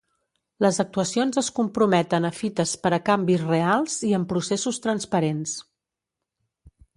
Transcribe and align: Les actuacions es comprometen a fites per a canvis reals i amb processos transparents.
Les 0.65 0.77
actuacions 0.83 1.41
es 1.41 1.49
comprometen 1.59 2.25
a 2.29 2.31
fites 2.37 2.73
per 2.85 2.93
a 2.97 2.99
canvis 3.11 3.43
reals 3.51 3.99
i 4.09 4.15
amb 4.21 4.29
processos 4.33 4.81
transparents. 4.87 5.55